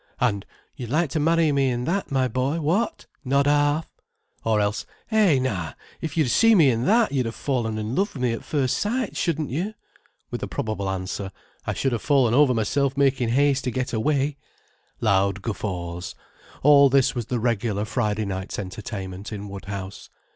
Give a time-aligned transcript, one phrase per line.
[0.19, 3.05] and "You'd like to marry me in that, my boy—what?
[3.23, 7.93] not half!"—or else "Eh, now, if you'd seen me in that you'd have fallen in
[7.93, 11.31] love with me at first sight, shouldn't you?"—with a probable answer
[11.67, 17.39] "I should have fallen over myself making haste to get away"—loud guffaws:—all this was the
[17.39, 20.09] regular Friday night's entertainment in Woodhouse.